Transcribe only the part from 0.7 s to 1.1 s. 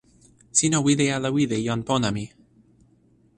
wile